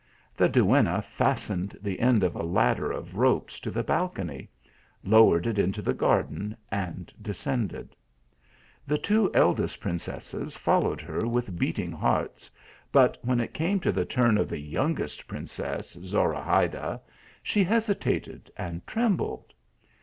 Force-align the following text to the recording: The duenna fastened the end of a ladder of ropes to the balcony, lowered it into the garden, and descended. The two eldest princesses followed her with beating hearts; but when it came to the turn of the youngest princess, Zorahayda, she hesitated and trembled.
The 0.35 0.49
duenna 0.49 1.03
fastened 1.03 1.77
the 1.79 1.99
end 1.99 2.23
of 2.23 2.35
a 2.35 2.41
ladder 2.41 2.91
of 2.91 3.17
ropes 3.17 3.59
to 3.59 3.69
the 3.69 3.83
balcony, 3.83 4.49
lowered 5.03 5.45
it 5.45 5.59
into 5.59 5.83
the 5.83 5.93
garden, 5.93 6.57
and 6.71 7.13
descended. 7.21 7.95
The 8.87 8.97
two 8.97 9.29
eldest 9.35 9.79
princesses 9.79 10.57
followed 10.57 11.01
her 11.01 11.27
with 11.27 11.59
beating 11.59 11.91
hearts; 11.91 12.49
but 12.91 13.19
when 13.21 13.39
it 13.39 13.53
came 13.53 13.79
to 13.81 13.91
the 13.91 14.03
turn 14.05 14.39
of 14.39 14.49
the 14.49 14.57
youngest 14.59 15.27
princess, 15.27 15.91
Zorahayda, 16.01 16.99
she 17.43 17.63
hesitated 17.63 18.49
and 18.57 18.87
trembled. 18.87 19.53